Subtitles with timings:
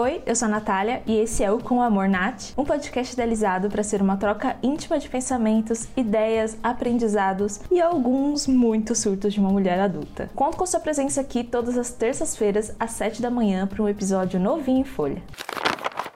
[0.00, 3.68] Oi, eu sou a Natália e esse é o Com Amor Nat, um podcast idealizado
[3.68, 9.50] para ser uma troca íntima de pensamentos, ideias, aprendizados e alguns muitos surtos de uma
[9.50, 10.30] mulher adulta.
[10.36, 14.38] Conto com sua presença aqui todas as terças-feiras às 7 da manhã para um episódio
[14.38, 15.20] novinho em folha.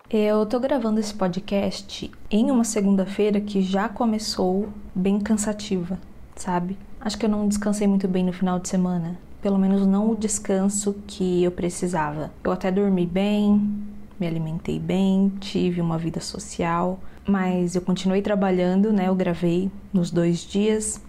[0.09, 5.99] Eu tô gravando esse podcast em uma segunda-feira que já começou bem cansativa,
[6.37, 6.79] sabe?
[7.01, 10.17] Acho que eu não descansei muito bem no final de semana pelo menos não o
[10.17, 12.31] descanso que eu precisava.
[12.45, 13.85] Eu até dormi bem,
[14.19, 19.09] me alimentei bem, tive uma vida social, mas eu continuei trabalhando, né?
[19.09, 21.03] Eu gravei nos dois dias,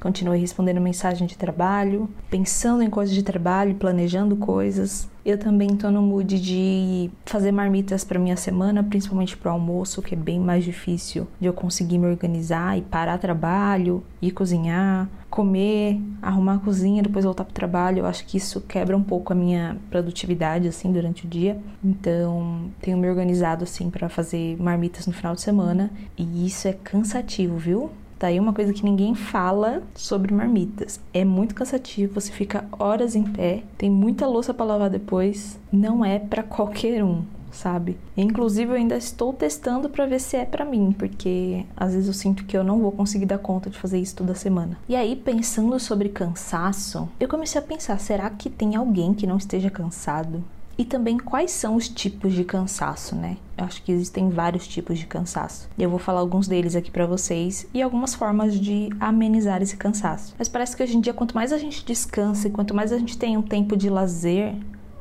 [0.00, 5.06] continuei respondendo mensagem de trabalho, pensando em coisas de trabalho, planejando coisas.
[5.24, 10.14] Eu também tô no mood de fazer marmitas para minha semana, principalmente pro almoço, que
[10.14, 15.98] é bem mais difícil de eu conseguir me organizar e parar trabalho, ir cozinhar, comer,
[16.20, 18.00] arrumar a cozinha, depois voltar pro trabalho.
[18.00, 21.58] Eu acho que isso quebra um pouco a minha produtividade assim durante o dia.
[21.82, 26.74] Então, tenho me organizado assim para fazer marmitas no final de semana, e isso é
[26.74, 27.90] cansativo, viu?
[28.18, 31.00] Tá aí uma coisa que ninguém fala sobre marmitas.
[31.12, 36.04] É muito cansativo, você fica horas em pé, tem muita louça para lavar depois, não
[36.04, 37.22] é para qualquer um
[37.54, 37.96] sabe?
[38.16, 42.14] Inclusive eu ainda estou testando para ver se é para mim, porque às vezes eu
[42.14, 44.76] sinto que eu não vou conseguir dar conta de fazer isso toda semana.
[44.88, 49.36] E aí pensando sobre cansaço, eu comecei a pensar, será que tem alguém que não
[49.36, 50.44] esteja cansado?
[50.76, 53.36] E também quais são os tipos de cansaço, né?
[53.56, 55.68] Eu acho que existem vários tipos de cansaço.
[55.78, 59.76] E eu vou falar alguns deles aqui para vocês e algumas formas de amenizar esse
[59.76, 60.34] cansaço.
[60.38, 62.98] Mas parece que hoje em dia, quanto mais a gente descansa e quanto mais a
[62.98, 64.54] gente tem um tempo de lazer,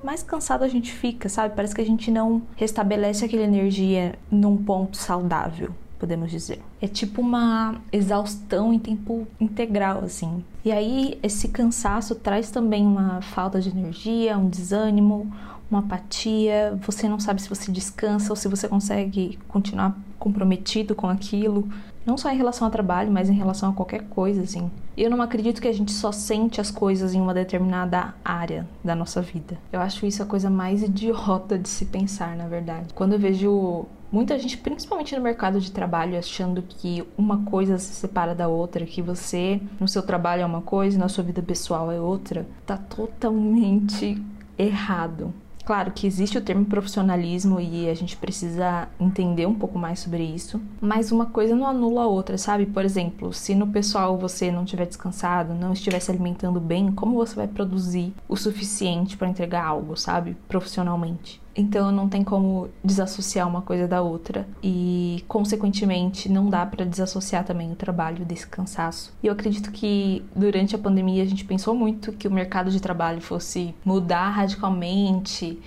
[0.03, 1.55] mais cansado a gente fica, sabe?
[1.55, 6.61] Parece que a gente não restabelece aquela energia num ponto saudável podemos dizer.
[6.81, 10.43] É tipo uma exaustão em tempo integral, assim.
[10.65, 15.33] E aí, esse cansaço traz também uma falta de energia, um desânimo,
[15.73, 21.09] uma apatia, você não sabe se você descansa ou se você consegue continuar comprometido com
[21.09, 21.67] aquilo,
[22.05, 24.69] não só em relação ao trabalho, mas em relação a qualquer coisa, assim.
[24.95, 28.95] Eu não acredito que a gente só sente as coisas em uma determinada área da
[28.95, 29.57] nossa vida.
[29.71, 32.93] Eu acho isso a coisa mais idiota de se pensar, na verdade.
[32.93, 37.93] Quando eu vejo muita gente, principalmente no mercado de trabalho, achando que uma coisa se
[37.93, 41.41] separa da outra, que você no seu trabalho é uma coisa e na sua vida
[41.41, 44.21] pessoal é outra, tá totalmente
[44.57, 45.33] errado.
[45.65, 50.21] Claro que existe o termo profissionalismo e a gente precisa entender um pouco mais sobre
[50.21, 52.65] isso, mas uma coisa não anula a outra, sabe?
[52.65, 57.15] Por exemplo, se no pessoal você não estiver descansado, não estiver se alimentando bem, como
[57.15, 60.35] você vai produzir o suficiente para entregar algo, sabe?
[60.49, 61.42] Profissionalmente.
[61.55, 67.43] Então não tem como desassociar uma coisa da outra e, consequentemente, não dá para desassociar
[67.43, 69.13] também o trabalho desse cansaço.
[69.21, 72.79] E eu acredito que durante a pandemia a gente pensou muito que o mercado de
[72.79, 75.59] trabalho fosse mudar radicalmente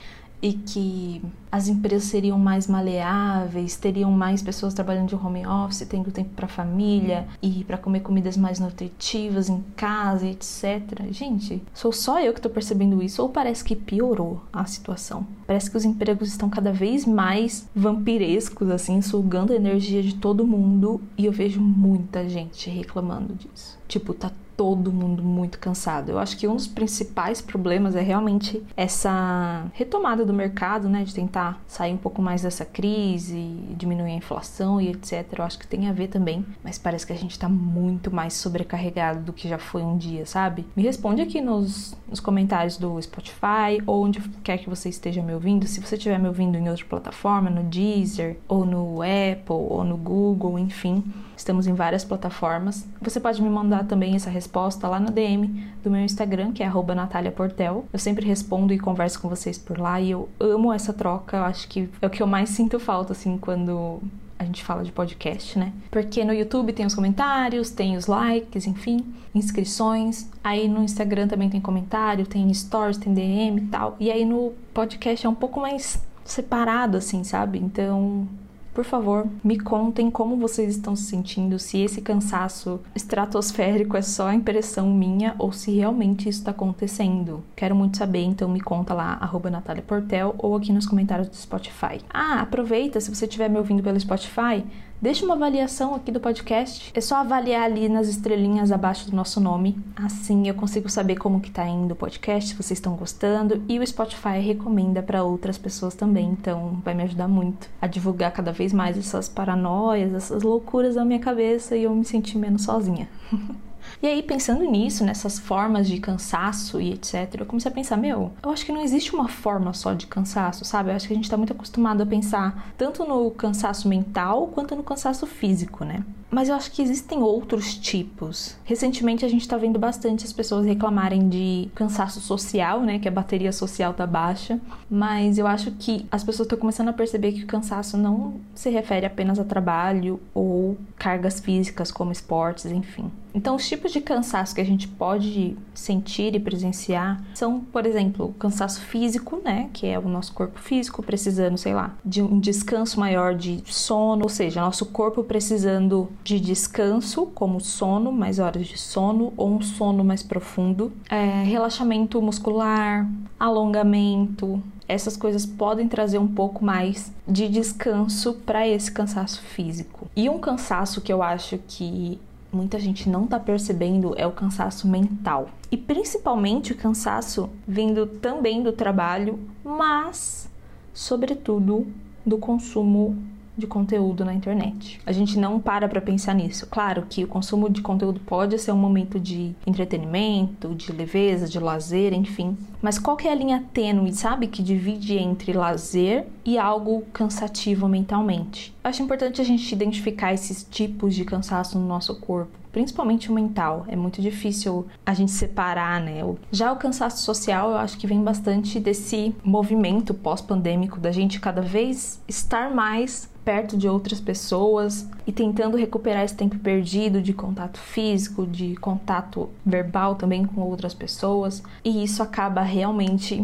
[0.43, 6.11] e que as empresas seriam mais maleáveis, teriam mais pessoas trabalhando de home office, tendo
[6.11, 11.03] tempo para família e para comer comidas mais nutritivas em casa, etc.
[11.11, 15.27] Gente, sou só eu que estou percebendo isso ou parece que piorou a situação?
[15.47, 20.47] Parece que os empregos estão cada vez mais vampirescos, assim, sugando a energia de todo
[20.47, 23.79] mundo e eu vejo muita gente reclamando disso.
[23.87, 26.11] Tipo, tá todo mundo muito cansado.
[26.11, 31.15] Eu acho que um dos principais problemas é realmente essa retomada do mercado, né, de
[31.15, 31.36] tentar
[31.67, 33.39] sair um pouco mais dessa crise,
[33.77, 35.27] diminuir a inflação e etc.
[35.39, 38.35] Eu acho que tem a ver também, mas parece que a gente tá muito mais
[38.35, 40.67] sobrecarregado do que já foi um dia, sabe?
[40.75, 45.35] Me responde aqui nos, nos comentários do Spotify ou onde quer que você esteja me
[45.35, 45.67] ouvindo.
[45.67, 49.97] Se você estiver me ouvindo em outra plataforma, no Deezer, ou no Apple, ou no
[49.97, 51.05] Google, enfim,
[51.37, 52.87] estamos em várias plataformas.
[53.01, 56.71] Você pode me mandar também essa resposta lá no DM do meu Instagram, que é
[56.71, 57.85] @nataliaportel.
[57.93, 61.37] Eu sempre respondo e converso com vocês por lá e eu amo essa troca.
[61.37, 64.01] Eu acho que é o que eu mais sinto falta assim quando
[64.39, 65.73] a gente fala de podcast, né?
[65.91, 69.05] Porque no YouTube tem os comentários, tem os likes, enfim,
[69.35, 70.29] inscrições.
[70.45, 73.97] Aí no Instagram também tem comentário, tem stories, tem DM e tal.
[73.99, 77.59] E aí no podcast é um pouco mais separado, assim, sabe?
[77.59, 78.29] Então
[78.77, 84.31] por favor, me contem como vocês estão se sentindo, se esse cansaço estratosférico é só
[84.31, 87.43] impressão minha ou se realmente isso está acontecendo.
[87.57, 91.37] Quero muito saber, então me conta lá, arroba Natália Portel ou aqui nos comentários do
[91.37, 92.03] Spotify.
[92.13, 94.63] Ah, aproveita, se você estiver me ouvindo pelo Spotify,
[95.01, 96.91] Deixe uma avaliação aqui do podcast.
[96.95, 99.79] É só avaliar ali nas estrelinhas abaixo do nosso nome.
[99.95, 103.63] Assim eu consigo saber como que tá indo o podcast, se vocês estão gostando.
[103.69, 106.31] E o Spotify recomenda para outras pessoas também.
[106.31, 111.05] Então vai me ajudar muito a divulgar cada vez mais essas paranoias, essas loucuras na
[111.05, 113.09] minha cabeça e eu me sentir menos sozinha.
[114.03, 118.33] E aí, pensando nisso, nessas formas de cansaço e etc., eu comecei a pensar, meu,
[118.43, 120.91] eu acho que não existe uma forma só de cansaço, sabe?
[120.91, 124.77] Eu acho que a gente tá muito acostumado a pensar tanto no cansaço mental quanto
[124.77, 126.05] no cansaço físico, né?
[126.31, 128.57] Mas eu acho que existem outros tipos.
[128.65, 132.99] Recentemente a gente está vendo bastante as pessoas reclamarem de cansaço social, né?
[132.99, 134.61] Que a bateria social tá baixa.
[134.91, 138.69] Mas eu acho que as pessoas estão começando a perceber que o cansaço não se
[138.71, 143.11] refere apenas a trabalho ou cargas físicas como esportes, enfim.
[143.37, 148.25] Então, os tipos de cansaço que a gente pode sentir e presenciar são, por exemplo,
[148.25, 152.41] o cansaço físico, né, que é o nosso corpo físico precisando, sei lá, de um
[152.41, 158.67] descanso maior de sono, ou seja, nosso corpo precisando de descanso, como sono, mais horas
[158.67, 163.07] de sono ou um sono mais profundo, é, relaxamento muscular,
[163.39, 170.09] alongamento, essas coisas podem trazer um pouco mais de descanso para esse cansaço físico.
[170.15, 172.21] E um cansaço que eu acho que
[172.53, 175.49] muita gente não está percebendo é o cansaço mental.
[175.71, 180.49] E principalmente o cansaço vindo também do trabalho, mas,
[180.93, 181.87] sobretudo,
[182.25, 183.17] do consumo
[183.57, 185.01] de conteúdo na internet.
[185.07, 186.67] A gente não para para pensar nisso.
[186.67, 191.59] Claro que o consumo de conteúdo pode ser um momento de entretenimento, de leveza, de
[191.59, 192.57] lazer, enfim.
[192.83, 197.89] Mas qual que é a linha tênue, sabe, que divide entre lazer e algo cansativo
[197.89, 198.75] mentalmente?
[198.87, 203.87] Acho importante a gente identificar esses tipos de cansaço no nosso corpo principalmente o mental.
[203.89, 206.21] É muito difícil a gente separar, né?
[206.53, 211.63] Já o cansaço social, eu acho que vem bastante desse movimento pós-pandêmico da gente cada
[211.63, 217.79] vez estar mais perto de outras pessoas e tentando recuperar esse tempo perdido de contato
[217.79, 223.43] físico, de contato verbal também com outras pessoas, e isso acaba realmente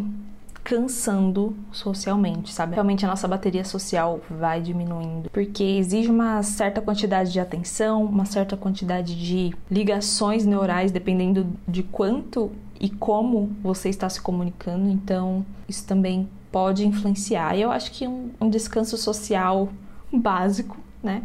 [0.65, 2.75] cansando socialmente, sabe?
[2.75, 8.25] Realmente a nossa bateria social vai diminuindo, porque exige uma certa quantidade de atenção, uma
[8.25, 12.51] certa quantidade de ligações neurais, dependendo de quanto
[12.81, 17.57] e como você está se comunicando, então isso também pode influenciar.
[17.57, 19.69] E eu acho que um, um descanso social
[20.13, 21.23] básico, né?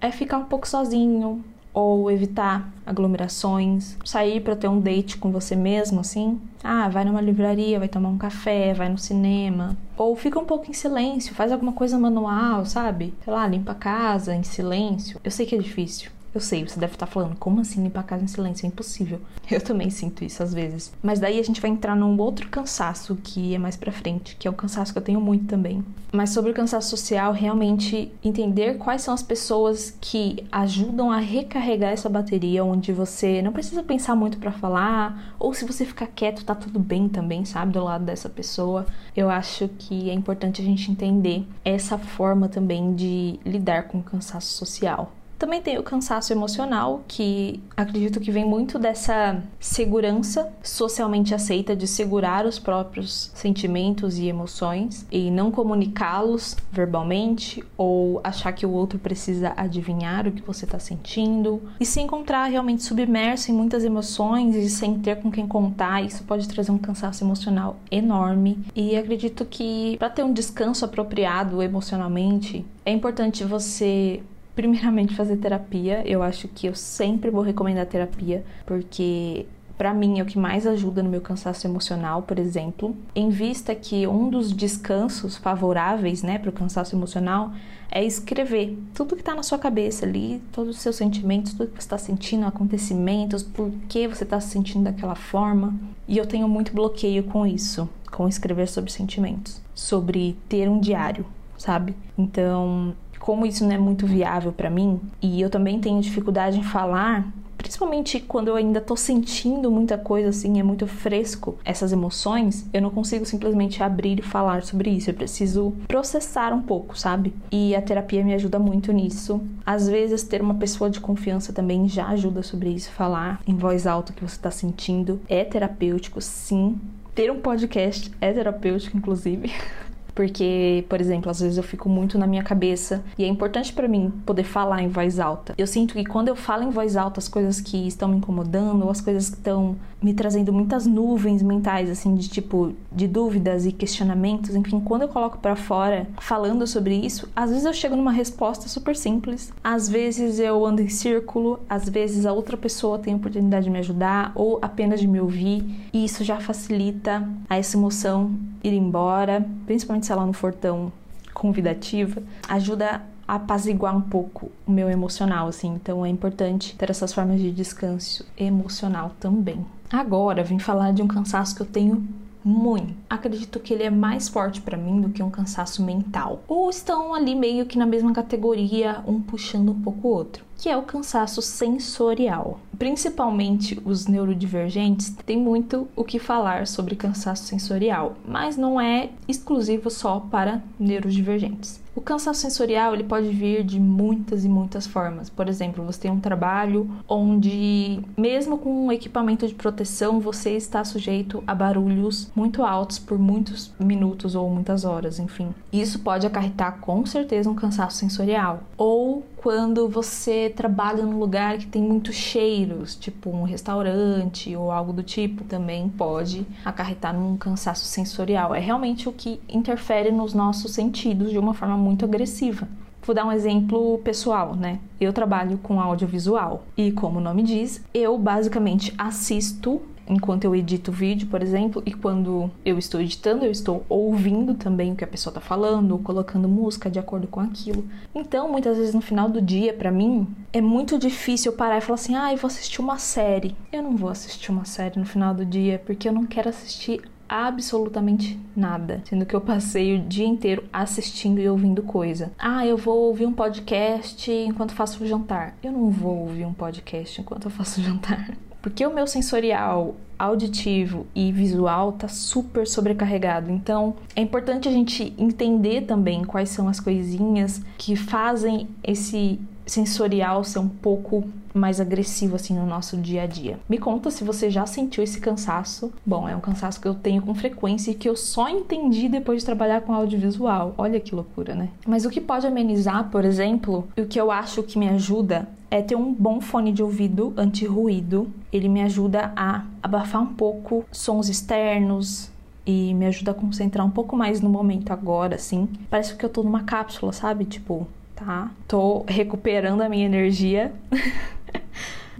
[0.00, 5.54] É ficar um pouco sozinho ou evitar aglomerações, sair para ter um date com você
[5.54, 6.40] mesmo, assim.
[6.62, 9.76] Ah, vai numa livraria, vai tomar um café, vai no cinema.
[9.96, 13.14] Ou fica um pouco em silêncio, faz alguma coisa manual, sabe?
[13.24, 15.20] Sei lá, limpa a casa em silêncio.
[15.22, 18.04] Eu sei que é difícil, eu sei, você deve estar falando, como assim limpar a
[18.04, 18.66] casa em silêncio?
[18.66, 19.20] É impossível.
[19.50, 20.92] Eu também sinto isso às vezes.
[21.02, 24.46] Mas daí a gente vai entrar num outro cansaço que é mais pra frente, que
[24.46, 25.82] é o cansaço que eu tenho muito também.
[26.12, 31.92] Mas sobre o cansaço social, realmente entender quais são as pessoas que ajudam a recarregar
[31.92, 36.44] essa bateria, onde você não precisa pensar muito para falar, ou se você ficar quieto,
[36.44, 37.72] tá tudo bem também, sabe?
[37.72, 38.86] Do lado dessa pessoa.
[39.16, 44.02] Eu acho que é importante a gente entender essa forma também de lidar com o
[44.02, 45.12] cansaço social.
[45.38, 51.86] Também tem o cansaço emocional, que acredito que vem muito dessa segurança socialmente aceita de
[51.86, 58.98] segurar os próprios sentimentos e emoções e não comunicá-los verbalmente ou achar que o outro
[58.98, 64.56] precisa adivinhar o que você está sentindo e se encontrar realmente submerso em muitas emoções
[64.56, 68.58] e sem ter com quem contar, isso pode trazer um cansaço emocional enorme.
[68.74, 74.20] E acredito que para ter um descanso apropriado emocionalmente, é importante você
[74.58, 76.02] primeiramente fazer terapia.
[76.04, 79.46] Eu acho que eu sempre vou recomendar terapia, porque
[79.76, 83.72] para mim é o que mais ajuda no meu cansaço emocional, por exemplo, em vista
[83.72, 87.52] que um dos descansos favoráveis, né, para o cansaço emocional
[87.88, 91.74] é escrever tudo que está na sua cabeça ali, todos os seus sentimentos, tudo que
[91.74, 95.72] você está sentindo, acontecimentos, por que você está se sentindo daquela forma.
[96.08, 101.24] E eu tenho muito bloqueio com isso, com escrever sobre sentimentos, sobre ter um diário,
[101.56, 101.94] sabe?
[102.18, 106.62] Então, como isso não é muito viável para mim e eu também tenho dificuldade em
[106.62, 107.26] falar,
[107.58, 112.80] principalmente quando eu ainda tô sentindo muita coisa assim, é muito fresco essas emoções, eu
[112.80, 115.10] não consigo simplesmente abrir e falar sobre isso.
[115.10, 117.34] Eu preciso processar um pouco, sabe?
[117.52, 119.40] E a terapia me ajuda muito nisso.
[119.66, 123.86] Às vezes ter uma pessoa de confiança também já ajuda sobre isso, falar em voz
[123.86, 126.78] alta o que você tá sentindo é terapêutico, sim.
[127.14, 129.52] Ter um podcast é terapêutico, inclusive.
[130.18, 133.86] porque, por exemplo, às vezes eu fico muito na minha cabeça e é importante para
[133.86, 135.54] mim poder falar em voz alta.
[135.56, 138.82] Eu sinto que quando eu falo em voz alta as coisas que estão me incomodando
[138.82, 143.64] ou as coisas que estão me trazendo muitas nuvens mentais, assim, de tipo, de dúvidas
[143.64, 147.94] e questionamentos, enfim, quando eu coloco para fora falando sobre isso, às vezes eu chego
[147.94, 152.98] numa resposta super simples, às vezes eu ando em círculo, às vezes a outra pessoa
[152.98, 157.28] tem a oportunidade de me ajudar ou apenas de me ouvir, e isso já facilita
[157.48, 158.32] a essa emoção
[158.62, 160.90] ir embora, principalmente se ela não for tão
[161.34, 165.68] convidativa, ajuda apaziguar um pouco o meu emocional, assim.
[165.74, 169.64] Então é importante ter essas formas de descanso emocional também.
[169.90, 172.08] Agora, vim falar de um cansaço que eu tenho
[172.42, 172.94] muito.
[173.10, 176.42] Acredito que ele é mais forte para mim do que um cansaço mental.
[176.48, 180.70] Ou estão ali meio que na mesma categoria, um puxando um pouco o outro, que
[180.70, 182.58] é o cansaço sensorial.
[182.78, 189.90] Principalmente os neurodivergentes têm muito o que falar sobre cansaço sensorial, mas não é exclusivo
[189.90, 191.80] só para neurodivergentes.
[191.98, 195.28] O cansaço sensorial ele pode vir de muitas e muitas formas.
[195.28, 200.84] Por exemplo, você tem um trabalho onde, mesmo com um equipamento de proteção, você está
[200.84, 205.52] sujeito a barulhos muito altos por muitos minutos ou muitas horas, enfim.
[205.72, 208.60] Isso pode acarretar com certeza um cansaço sensorial.
[208.76, 214.92] Ou quando você trabalha num lugar que tem muitos cheiros, tipo um restaurante ou algo
[214.92, 218.54] do tipo, também pode acarretar num cansaço sensorial.
[218.54, 222.68] É realmente o que interfere nos nossos sentidos de uma forma muito agressiva.
[223.02, 224.80] Vou dar um exemplo pessoal, né?
[225.00, 230.90] Eu trabalho com audiovisual e, como o nome diz, eu basicamente assisto enquanto eu edito
[230.90, 235.08] vídeo, por exemplo, e quando eu estou editando, eu estou ouvindo também o que a
[235.08, 237.84] pessoa está falando, ou colocando música de acordo com aquilo.
[238.14, 241.94] Então, muitas vezes no final do dia, para mim, é muito difícil parar e falar
[241.94, 243.54] assim: "Ah, eu vou assistir uma série".
[243.72, 247.02] Eu não vou assistir uma série no final do dia porque eu não quero assistir
[247.28, 252.32] absolutamente nada, sendo que eu passei o dia inteiro assistindo e ouvindo coisa.
[252.38, 255.54] Ah, eu vou ouvir um podcast enquanto faço o jantar.
[255.62, 258.30] Eu não vou ouvir um podcast enquanto eu faço o jantar.
[258.60, 263.50] Porque o meu sensorial, auditivo e visual tá super sobrecarregado.
[263.50, 270.42] Então, é importante a gente entender também quais são as coisinhas que fazem esse sensorial
[270.42, 271.24] ser um pouco
[271.58, 273.58] mais agressivo assim no nosso dia a dia.
[273.68, 275.92] Me conta se você já sentiu esse cansaço.
[276.04, 279.40] Bom, é um cansaço que eu tenho com frequência e que eu só entendi depois
[279.40, 280.74] de trabalhar com audiovisual.
[280.78, 281.68] Olha que loucura, né?
[281.86, 285.48] Mas o que pode amenizar, por exemplo, e o que eu acho que me ajuda
[285.70, 288.30] é ter um bom fone de ouvido anti-ruído.
[288.52, 292.30] Ele me ajuda a abafar um pouco sons externos,
[292.68, 295.66] e me ajuda a concentrar um pouco mais no momento agora, assim.
[295.88, 297.46] Parece que eu tô numa cápsula, sabe?
[297.46, 298.50] Tipo, tá?
[298.68, 300.70] Tô recuperando a minha energia.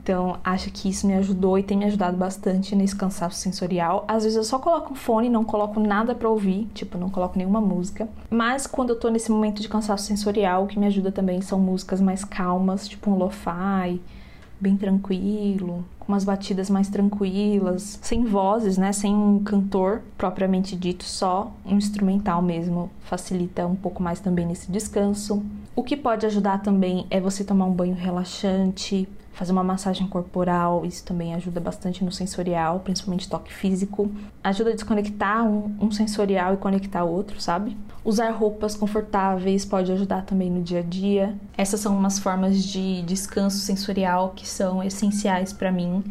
[0.09, 4.07] Então, acho que isso me ajudou e tem me ajudado bastante nesse cansaço sensorial.
[4.09, 7.37] Às vezes eu só coloco um fone, não coloco nada para ouvir, tipo, não coloco
[7.37, 8.09] nenhuma música.
[8.31, 11.61] Mas quando eu tô nesse momento de cansaço sensorial, o que me ajuda também são
[11.61, 14.00] músicas mais calmas, tipo um lo-fi,
[14.59, 21.05] bem tranquilo, com umas batidas mais tranquilas, sem vozes, né, sem um cantor propriamente dito,
[21.05, 25.43] só um instrumental mesmo, facilita um pouco mais também nesse descanso.
[25.79, 30.85] O que pode ajudar também é você tomar um banho relaxante, fazer uma massagem corporal,
[30.85, 34.11] isso também ajuda bastante no sensorial, principalmente toque físico.
[34.43, 37.77] Ajuda a desconectar um, um sensorial e conectar outro, sabe?
[38.05, 41.37] Usar roupas confortáveis pode ajudar também no dia a dia.
[41.57, 46.03] Essas são umas formas de descanso sensorial que são essenciais para mim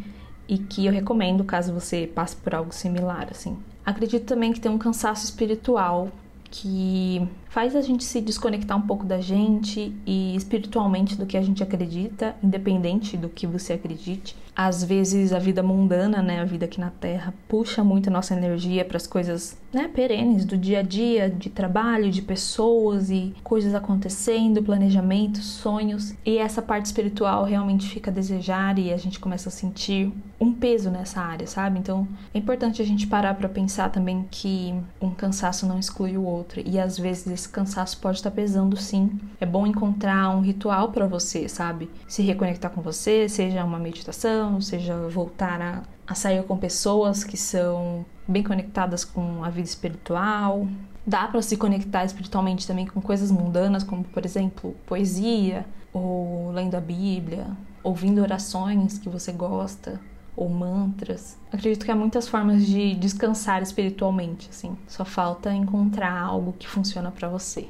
[0.48, 3.54] e que eu recomendo caso você passe por algo similar, assim.
[3.84, 6.08] Acredito também que tem um cansaço espiritual
[6.50, 11.42] que faz a gente se desconectar um pouco da gente e espiritualmente do que a
[11.42, 14.36] gente acredita, independente do que você acredite.
[14.54, 18.32] Às vezes a vida mundana, né, a vida aqui na Terra, puxa muito a nossa
[18.34, 23.34] energia para as coisas, né, perenes do dia a dia, de trabalho, de pessoas e
[23.42, 26.14] coisas acontecendo, planejamentos, sonhos.
[26.24, 30.52] E essa parte espiritual realmente fica a desejar e a gente começa a sentir um
[30.52, 31.78] peso nessa área, sabe?
[31.78, 36.22] Então, é importante a gente parar para pensar também que um cansaço não exclui o
[36.22, 39.18] outro e às vezes esse cansaço pode estar pesando sim.
[39.40, 41.90] É bom encontrar um ritual para você, sabe?
[42.06, 47.36] Se reconectar com você, seja uma meditação, seja voltar a, a sair com pessoas que
[47.36, 50.68] são bem conectadas com a vida espiritual.
[51.06, 56.76] Dá para se conectar espiritualmente também com coisas mundanas, como por exemplo, poesia, ou lendo
[56.76, 57.46] a Bíblia,
[57.82, 59.98] ouvindo orações que você gosta
[60.38, 61.36] ou mantras.
[61.52, 64.78] Acredito que há muitas formas de descansar espiritualmente, assim.
[64.86, 67.66] Só falta encontrar algo que funciona para você.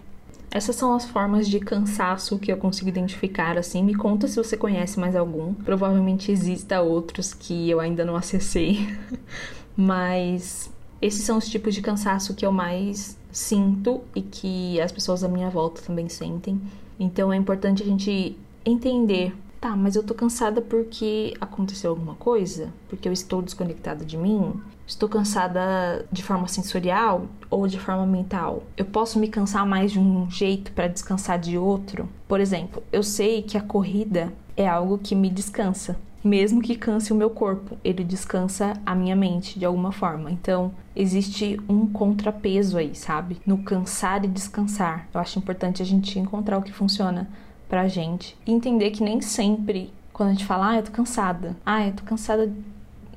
[0.50, 3.82] Essas são as formas de cansaço que eu consigo identificar assim.
[3.82, 5.54] Me conta se você conhece mais algum.
[5.54, 8.86] Provavelmente exista outros que eu ainda não acessei.
[9.76, 10.70] Mas
[11.00, 15.28] esses são os tipos de cansaço que eu mais sinto e que as pessoas à
[15.28, 16.60] minha volta também sentem.
[17.00, 22.72] Então é importante a gente entender Tá, mas eu tô cansada porque aconteceu alguma coisa?
[22.88, 24.54] Porque eu estou desconectada de mim?
[24.86, 28.62] Estou cansada de forma sensorial ou de forma mental?
[28.76, 32.08] Eu posso me cansar mais de um jeito para descansar de outro?
[32.28, 35.96] Por exemplo, eu sei que a corrida é algo que me descansa.
[36.22, 40.30] mesmo que canse o meu corpo, ele descansa a minha mente de alguma forma.
[40.30, 43.40] Então, existe um contrapeso aí, sabe?
[43.46, 45.08] No cansar e descansar.
[45.14, 47.28] Eu acho importante a gente encontrar o que funciona
[47.68, 51.56] pra gente e entender que nem sempre quando a gente fala, ah, eu tô cansada.
[51.64, 52.52] Ah, eu tô cansada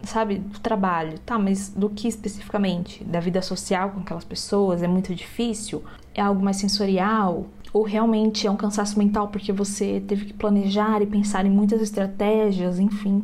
[0.04, 1.20] sabe, do trabalho.
[1.20, 3.04] Tá, mas do que especificamente?
[3.04, 4.84] Da vida social com aquelas pessoas?
[4.84, 5.84] É muito difícil?
[6.14, 7.46] É algo mais sensorial?
[7.74, 11.82] Ou realmente é um cansaço mental porque você teve que planejar e pensar em muitas
[11.82, 13.24] estratégias, enfim,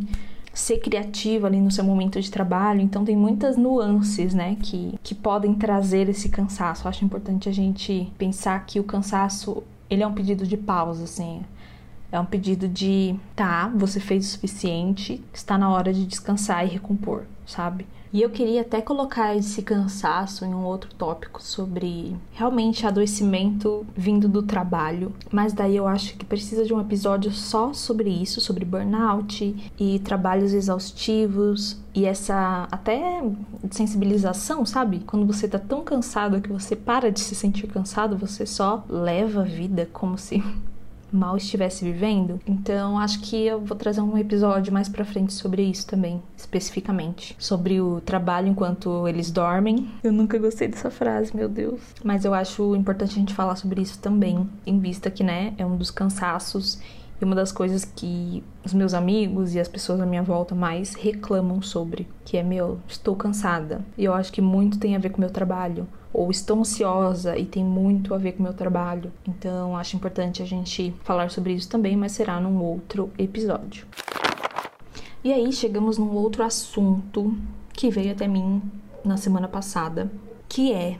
[0.53, 2.79] ser criativa ali no seu momento de trabalho.
[2.79, 6.85] Então tem muitas nuances, né, que, que podem trazer esse cansaço.
[6.85, 11.03] Eu acho importante a gente pensar que o cansaço, ele é um pedido de pausa,
[11.03, 11.41] assim.
[12.11, 16.69] É um pedido de, tá, você fez o suficiente, está na hora de descansar e
[16.69, 17.85] recompor, sabe?
[18.13, 24.27] E eu queria até colocar esse cansaço em um outro tópico sobre realmente adoecimento vindo
[24.27, 28.63] do trabalho, mas daí eu acho que precisa de um episódio só sobre isso, sobre
[28.63, 33.23] burnout e trabalhos exaustivos e essa até
[33.71, 34.99] sensibilização, sabe?
[34.99, 39.41] Quando você tá tão cansado que você para de se sentir cansado, você só leva
[39.41, 40.43] a vida como se
[41.11, 42.39] mal estivesse vivendo.
[42.45, 47.35] Então, acho que eu vou trazer um episódio mais para frente sobre isso também, especificamente,
[47.39, 49.89] sobre o trabalho enquanto eles dormem.
[50.03, 51.81] Eu nunca gostei dessa frase, meu Deus.
[52.03, 55.65] Mas eu acho importante a gente falar sobre isso também, em vista que, né, é
[55.65, 56.79] um dos cansaços
[57.19, 60.93] e uma das coisas que os meus amigos e as pessoas à minha volta mais
[60.93, 63.81] reclamam sobre, que é meu, estou cansada.
[63.97, 67.37] E eu acho que muito tem a ver com o meu trabalho ou estou ansiosa
[67.37, 69.11] e tem muito a ver com o meu trabalho.
[69.27, 73.85] Então, acho importante a gente falar sobre isso também, mas será num outro episódio.
[75.23, 77.37] E aí, chegamos num outro assunto
[77.71, 78.59] que veio até mim
[79.05, 80.11] na semana passada,
[80.49, 80.97] que é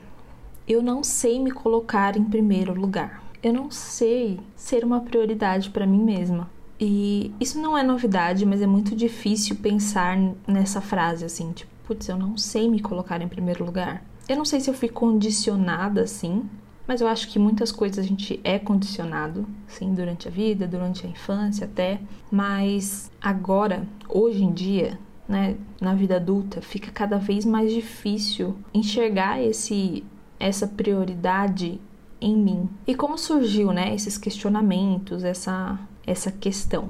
[0.67, 3.23] eu não sei me colocar em primeiro lugar.
[3.41, 6.47] Eu não sei ser uma prioridade para mim mesma.
[6.79, 10.15] E isso não é novidade, mas é muito difícil pensar
[10.47, 14.03] nessa frase assim, tipo, putz, eu não sei me colocar em primeiro lugar.
[14.27, 16.43] Eu não sei se eu fui condicionada assim,
[16.87, 21.05] mas eu acho que muitas coisas a gente é condicionado, sim, durante a vida, durante
[21.05, 21.99] a infância até.
[22.31, 29.41] Mas agora, hoje em dia, né, na vida adulta, fica cada vez mais difícil enxergar
[29.41, 30.03] esse
[30.39, 31.81] essa prioridade
[32.21, 32.69] em mim.
[32.85, 36.89] E como surgiu, né, esses questionamentos, essa essa questão?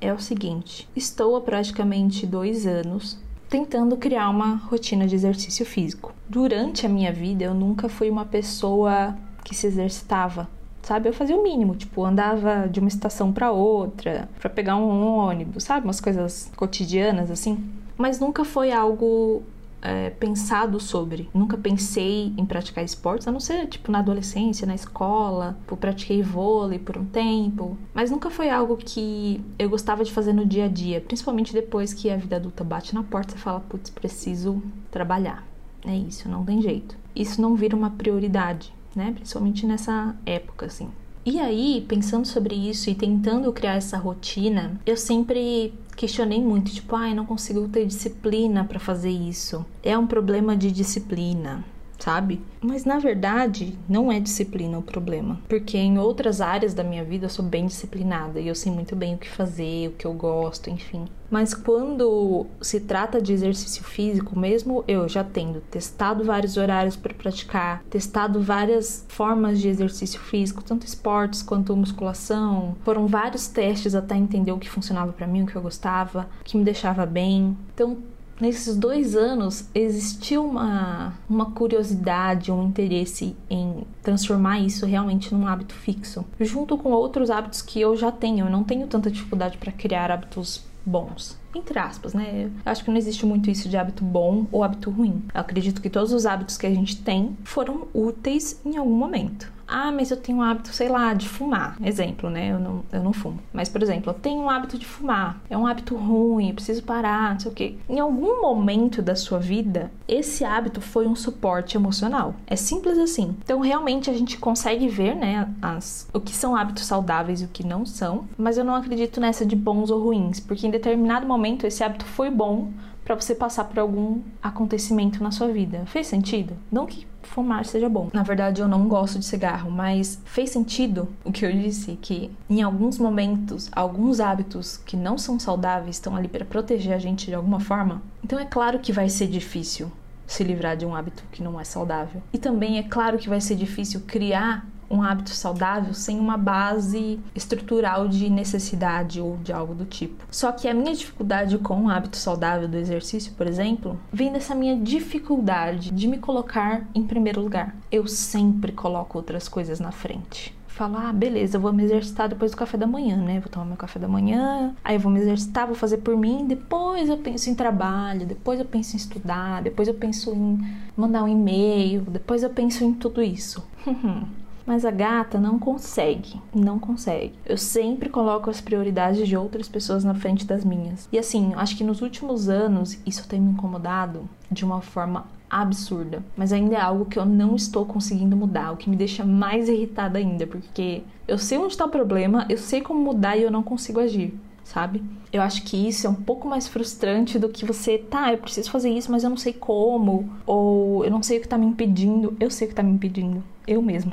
[0.00, 6.12] É o seguinte: estou há praticamente dois anos tentando criar uma rotina de exercício físico.
[6.28, 10.48] Durante a minha vida, eu nunca fui uma pessoa que se exercitava.
[10.82, 15.18] Sabe, eu fazia o mínimo, tipo, andava de uma estação para outra, para pegar um
[15.18, 17.62] ônibus, sabe, umas coisas cotidianas assim.
[17.96, 19.42] Mas nunca foi algo
[19.82, 21.28] é, pensado sobre.
[21.32, 25.58] Nunca pensei em praticar esportes, a não ser tipo na adolescência, na escola.
[25.70, 30.32] Eu pratiquei vôlei por um tempo, mas nunca foi algo que eu gostava de fazer
[30.32, 33.60] no dia a dia, principalmente depois que a vida adulta bate na porta e fala,
[33.60, 35.46] putz, preciso trabalhar.
[35.84, 36.96] É isso, não tem jeito.
[37.14, 39.12] Isso não vira uma prioridade, né?
[39.12, 40.90] Principalmente nessa época, assim.
[41.30, 46.96] E aí, pensando sobre isso e tentando criar essa rotina, eu sempre questionei muito, tipo,
[46.96, 49.62] ai, ah, não consigo ter disciplina para fazer isso.
[49.82, 51.62] É um problema de disciplina
[51.98, 52.40] sabe?
[52.60, 57.26] Mas na verdade, não é disciplina o problema, porque em outras áreas da minha vida
[57.26, 60.12] eu sou bem disciplinada e eu sei muito bem o que fazer, o que eu
[60.12, 61.06] gosto, enfim.
[61.30, 67.12] Mas quando se trata de exercício físico, mesmo eu já tendo testado vários horários para
[67.12, 74.16] praticar, testado várias formas de exercício físico, tanto esportes quanto musculação, foram vários testes até
[74.16, 77.56] entender o que funcionava para mim, o que eu gostava, o que me deixava bem.
[77.74, 77.98] Então,
[78.40, 85.74] nesses dois anos existiu uma, uma curiosidade, um interesse em transformar isso realmente num hábito
[85.74, 88.46] fixo, junto com outros hábitos que eu já tenho.
[88.46, 91.38] Eu não tenho tanta dificuldade para criar hábitos bons.
[91.54, 92.50] Entre aspas, né?
[92.64, 95.22] Eu acho que não existe muito isso de hábito bom ou hábito ruim.
[95.34, 99.58] Eu acredito que todos os hábitos que a gente tem foram úteis em algum momento.
[99.68, 101.76] Ah, mas eu tenho um hábito, sei lá, de fumar.
[101.84, 102.52] Exemplo, né?
[102.52, 103.38] Eu não, eu não fumo.
[103.52, 105.38] Mas, por exemplo, eu tenho um hábito de fumar.
[105.50, 107.74] É um hábito ruim, eu preciso parar, não sei o quê.
[107.86, 112.34] Em algum momento da sua vida, esse hábito foi um suporte emocional.
[112.46, 113.36] É simples assim.
[113.44, 117.48] Então, realmente, a gente consegue ver, né, as, o que são hábitos saudáveis e o
[117.48, 118.24] que não são.
[118.38, 122.04] Mas eu não acredito nessa de bons ou ruins, porque em determinado momento esse hábito
[122.04, 122.70] foi bom
[123.04, 125.84] para você passar por algum acontecimento na sua vida.
[125.86, 126.54] Fez sentido?
[126.70, 128.10] Não que fumar seja bom.
[128.12, 132.30] Na verdade, eu não gosto de cigarro, mas fez sentido o que eu disse que
[132.50, 137.26] em alguns momentos, alguns hábitos que não são saudáveis estão ali para proteger a gente
[137.26, 138.02] de alguma forma.
[138.22, 139.90] Então é claro que vai ser difícil
[140.26, 142.22] se livrar de um hábito que não é saudável.
[142.30, 147.20] E também é claro que vai ser difícil criar um hábito saudável sem uma base
[147.34, 150.24] estrutural de necessidade ou de algo do tipo.
[150.30, 154.54] Só que a minha dificuldade com o hábito saudável do exercício, por exemplo, vem dessa
[154.54, 157.76] minha dificuldade de me colocar em primeiro lugar.
[157.90, 162.52] Eu sempre coloco outras coisas na frente falar, ah, beleza, eu vou me exercitar depois
[162.52, 163.40] do café da manhã, né?
[163.40, 166.46] Vou tomar meu café da manhã, aí eu vou me exercitar, vou fazer por mim,
[166.46, 170.56] depois eu penso em trabalho, depois eu penso em estudar, depois eu penso em
[170.96, 173.66] mandar um e-mail, depois eu penso em tudo isso.
[174.68, 177.32] Mas a gata não consegue, não consegue.
[177.46, 181.08] Eu sempre coloco as prioridades de outras pessoas na frente das minhas.
[181.10, 186.22] E assim, acho que nos últimos anos isso tem me incomodado de uma forma absurda,
[186.36, 189.70] mas ainda é algo que eu não estou conseguindo mudar, o que me deixa mais
[189.70, 193.50] irritada ainda, porque eu sei onde está o problema, eu sei como mudar e eu
[193.50, 195.02] não consigo agir, sabe?
[195.32, 198.70] Eu acho que isso é um pouco mais frustrante do que você, tá, eu preciso
[198.70, 201.66] fazer isso, mas eu não sei como, ou eu não sei o que tá me
[201.66, 202.36] impedindo.
[202.38, 204.12] Eu sei o que tá me impedindo, eu mesma.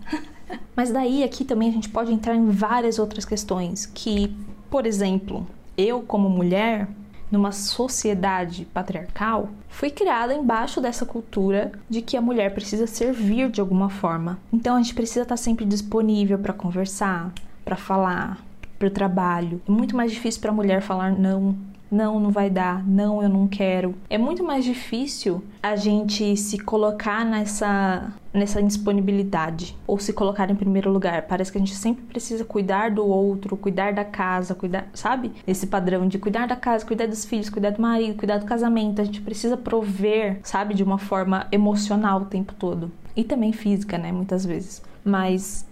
[0.76, 4.36] mas daí aqui também a gente pode entrar em várias outras questões que,
[4.70, 6.86] por exemplo, eu como mulher
[7.30, 13.60] numa sociedade patriarcal, foi criada embaixo dessa cultura de que a mulher precisa servir de
[13.60, 14.38] alguma forma.
[14.52, 17.32] Então a gente precisa estar sempre disponível para conversar,
[17.64, 18.44] para falar,
[18.80, 19.60] para o trabalho.
[19.68, 21.54] É muito mais difícil para a mulher falar não
[21.90, 23.96] não, não vai dar, não, eu não quero.
[24.08, 30.54] É muito mais difícil a gente se colocar nessa nessa indisponibilidade ou se colocar em
[30.54, 31.22] primeiro lugar.
[31.22, 35.32] Parece que a gente sempre precisa cuidar do outro, cuidar da casa, cuidar, sabe?
[35.44, 39.00] Esse padrão de cuidar da casa, cuidar dos filhos, cuidar do marido, cuidar do casamento.
[39.02, 43.98] A gente precisa prover, sabe, de uma forma emocional o tempo todo e também física,
[43.98, 44.80] né, muitas vezes.
[45.04, 45.66] Mas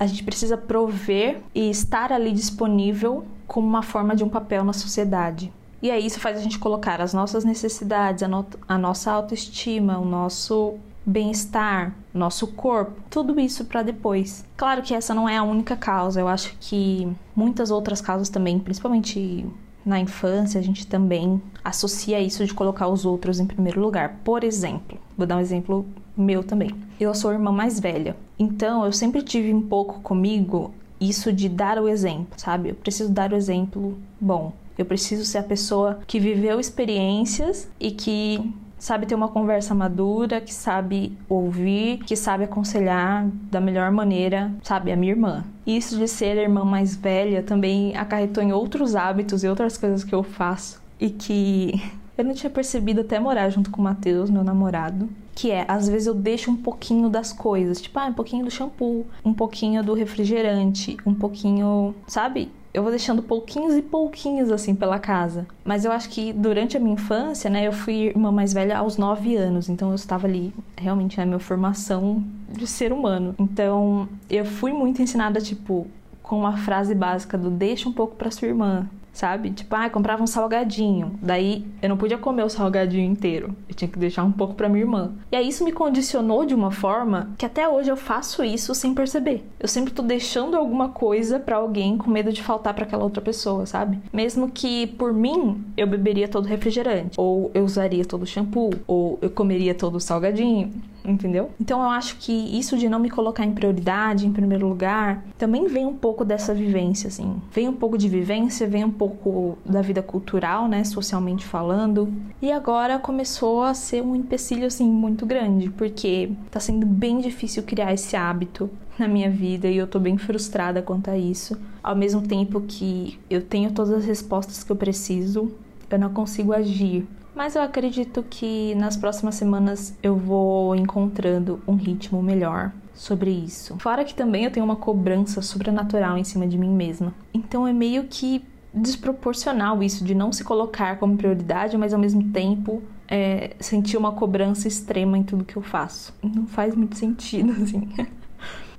[0.00, 4.72] a gente precisa prover e estar ali disponível como uma forma de um papel na
[4.72, 5.52] sociedade.
[5.82, 9.98] E aí isso faz a gente colocar as nossas necessidades, a, no a nossa autoestima,
[9.98, 14.44] o nosso bem-estar, nosso corpo, tudo isso para depois.
[14.56, 18.58] Claro que essa não é a única causa, eu acho que muitas outras causas também,
[18.58, 19.46] principalmente
[19.84, 24.20] na infância, a gente também associa isso de colocar os outros em primeiro lugar.
[24.24, 25.86] Por exemplo, vou dar um exemplo
[26.20, 26.70] meu também.
[26.98, 31.48] Eu sou a irmã mais velha, então eu sempre tive um pouco comigo isso de
[31.48, 32.70] dar o exemplo, sabe?
[32.70, 34.52] Eu preciso dar o exemplo bom.
[34.76, 40.40] Eu preciso ser a pessoa que viveu experiências e que sabe ter uma conversa madura,
[40.40, 44.90] que sabe ouvir, que sabe aconselhar da melhor maneira, sabe?
[44.90, 45.44] A minha irmã.
[45.66, 50.02] Isso de ser a irmã mais velha também acarretou em outros hábitos e outras coisas
[50.02, 51.80] que eu faço e que
[52.20, 55.08] eu não tinha percebido até morar junto com o Matheus, meu namorado.
[55.34, 58.50] Que é, às vezes eu deixo um pouquinho das coisas, tipo, ah, um pouquinho do
[58.50, 62.50] shampoo, um pouquinho do refrigerante, um pouquinho, sabe?
[62.72, 65.46] eu vou deixando pouquinhos e pouquinhos assim pela casa.
[65.64, 68.96] Mas eu acho que durante a minha infância, né, eu fui irmã mais velha aos
[68.96, 73.34] 9 anos, então eu estava ali realmente na minha formação de ser humano.
[73.38, 75.86] Então eu fui muito ensinada, tipo,
[76.22, 79.50] com uma frase básica do deixa um pouco para sua irmã, sabe?
[79.50, 81.18] Tipo, ah, comprava um salgadinho.
[81.22, 83.54] Daí eu não podia comer o salgadinho inteiro.
[83.68, 85.12] Eu tinha que deixar um pouco para minha irmã.
[85.30, 88.94] E aí isso me condicionou de uma forma que até hoje eu faço isso sem
[88.94, 89.44] perceber.
[89.58, 93.22] Eu sempre tô deixando alguma coisa para alguém com medo de faltar para aquela outra
[93.22, 93.98] pessoa, sabe?
[94.12, 99.30] Mesmo que por mim eu beberia todo refrigerante, ou eu usaria todo shampoo, ou eu
[99.30, 100.72] comeria todo salgadinho
[101.04, 101.50] entendeu?
[101.60, 105.66] Então eu acho que isso de não me colocar em prioridade, em primeiro lugar, também
[105.66, 107.40] vem um pouco dessa vivência, assim.
[107.52, 112.12] Vem um pouco de vivência, vem um pouco da vida cultural, né, socialmente falando.
[112.40, 117.62] E agora começou a ser um empecilho, assim, muito grande, porque tá sendo bem difícil
[117.62, 121.58] criar esse hábito na minha vida e eu tô bem frustrada quanto a isso.
[121.82, 125.50] Ao mesmo tempo que eu tenho todas as respostas que eu preciso,
[125.90, 131.74] eu não consigo agir mas eu acredito que nas próximas semanas eu vou encontrando um
[131.74, 133.76] ritmo melhor sobre isso.
[133.78, 137.14] Fora que também eu tenho uma cobrança sobrenatural em cima de mim mesma.
[137.32, 142.30] Então é meio que desproporcional isso de não se colocar como prioridade, mas ao mesmo
[142.30, 146.14] tempo é, sentir uma cobrança extrema em tudo que eu faço.
[146.22, 147.88] Não faz muito sentido, assim.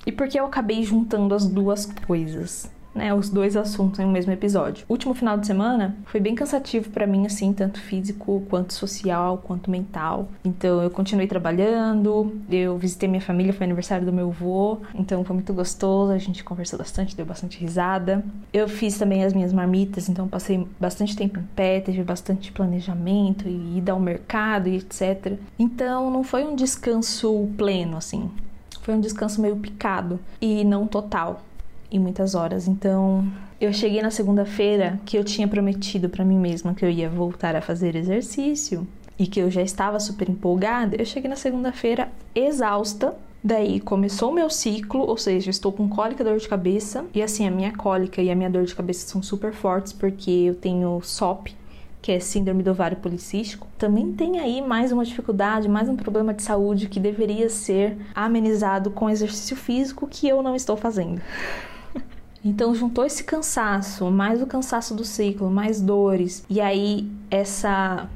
[0.06, 4.32] e porque eu acabei juntando as duas coisas né, os dois assuntos em um mesmo
[4.32, 4.86] episódio.
[4.88, 9.38] O último final de semana foi bem cansativo para mim, assim, tanto físico quanto social,
[9.38, 10.28] quanto mental.
[10.44, 15.36] Então eu continuei trabalhando, eu visitei minha família, foi aniversário do meu avô, então foi
[15.36, 18.24] muito gostoso, a gente conversou bastante, deu bastante risada.
[18.52, 23.48] Eu fiz também as minhas marmitas, então passei bastante tempo em pé, teve bastante planejamento
[23.48, 25.38] e ida ao mercado e etc.
[25.58, 28.30] Então não foi um descanso pleno, assim.
[28.82, 31.42] Foi um descanso meio picado e não total
[31.92, 32.68] e muitas horas.
[32.68, 33.28] Então,
[33.60, 37.56] eu cheguei na segunda-feira que eu tinha prometido para mim mesma que eu ia voltar
[37.56, 38.88] a fazer exercício
[39.20, 40.96] e que eu já estava super empolgada.
[40.98, 46.24] Eu cheguei na segunda-feira exausta Daí começou o meu ciclo, ou seja, estou com cólica,
[46.24, 47.06] dor de cabeça.
[47.12, 50.30] E assim, a minha cólica e a minha dor de cabeça são super fortes porque
[50.30, 51.48] eu tenho SOP,
[52.04, 53.68] que é síndrome do ovário policístico.
[53.80, 58.92] Também tem aí mais uma dificuldade, mais um problema de saúde que deveria ser amenizado
[58.92, 61.20] com exercício físico que eu não estou fazendo.
[62.44, 68.10] Então juntou esse cansaço, mais o cansaço do ciclo, mais dores, e aí essa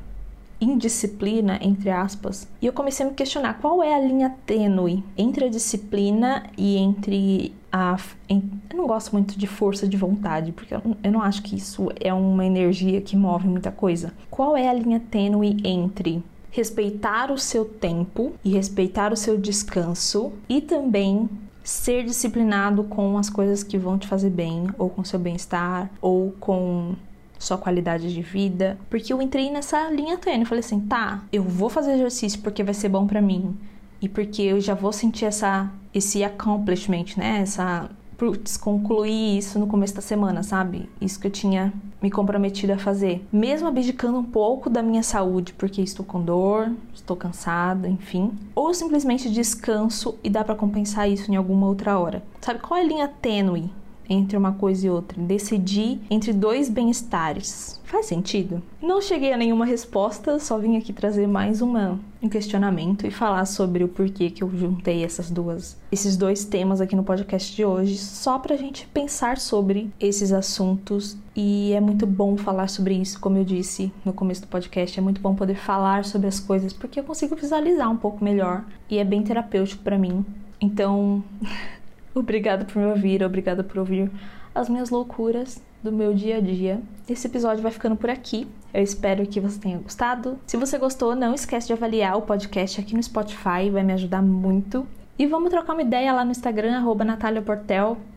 [0.60, 5.46] indisciplina, entre aspas, e eu comecei a me questionar qual é a linha tênue entre
[5.46, 7.98] a disciplina e entre a.
[8.28, 11.56] Em, eu não gosto muito de força de vontade, porque eu, eu não acho que
[11.56, 14.14] isso é uma energia que move muita coisa.
[14.30, 20.32] Qual é a linha tênue entre respeitar o seu tempo e respeitar o seu descanso
[20.48, 21.30] e também
[21.66, 26.32] ser disciplinado com as coisas que vão te fazer bem, ou com seu bem-estar, ou
[26.40, 26.96] com
[27.40, 31.70] sua qualidade de vida, porque eu entrei nessa linha tênue, falei assim, tá, eu vou
[31.70, 33.58] fazer exercício porque vai ser bom para mim.
[34.02, 37.40] E porque eu já vou sentir essa esse accomplishment, né?
[37.42, 40.90] Essa putz, concluir isso no começo da semana, sabe?
[41.00, 43.26] Isso que eu tinha me comprometido a fazer.
[43.32, 48.32] Mesmo abdicando um pouco da minha saúde, porque estou com dor, estou cansada, enfim.
[48.54, 52.24] Ou simplesmente descanso e dá para compensar isso em alguma outra hora.
[52.42, 53.72] Sabe qual é a linha tênue
[54.10, 57.80] entre uma coisa e outra, decidir entre dois bem-estares.
[57.86, 58.62] Faz sentido?
[58.82, 63.46] Não cheguei a nenhuma resposta, só vim aqui trazer mais uma, um questionamento e falar
[63.46, 67.64] sobre o porquê que eu juntei essas duas, esses dois temas aqui no podcast de
[67.64, 71.18] hoje, só pra gente pensar sobre esses assuntos.
[71.36, 75.02] E é muito bom falar sobre isso, como eu disse no começo do podcast, é
[75.02, 78.98] muito bom poder falar sobre as coisas porque eu consigo visualizar um pouco melhor e
[78.98, 80.26] é bem terapêutico para mim.
[80.60, 81.24] Então,
[82.16, 84.10] Obrigada por me ouvir, obrigada por ouvir
[84.56, 86.82] as minhas loucuras do meu dia a dia.
[87.10, 88.48] Esse episódio vai ficando por aqui.
[88.74, 90.40] Eu espero que você tenha gostado.
[90.48, 94.22] Se você gostou, não esquece de avaliar o podcast aqui no Spotify, vai me ajudar
[94.22, 94.88] muito.
[95.20, 97.06] E vamos trocar uma ideia lá no Instagram, arroba.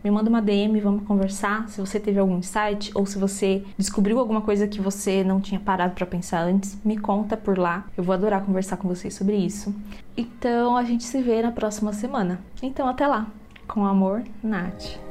[0.01, 1.67] Me manda uma DM, vamos conversar.
[1.67, 5.59] Se você teve algum insight ou se você descobriu alguma coisa que você não tinha
[5.59, 7.85] parado para pensar antes, me conta por lá.
[7.97, 9.75] Eu vou adorar conversar com vocês sobre isso.
[10.15, 12.39] Então a gente se vê na próxima semana.
[12.61, 13.27] Então até lá!
[13.69, 15.08] Com amor, Nath.